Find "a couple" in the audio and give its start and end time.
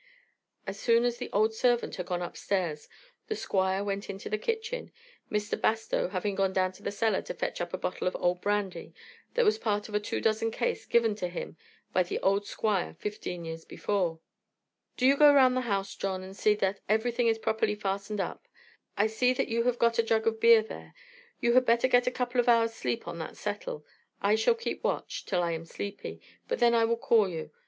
22.07-22.39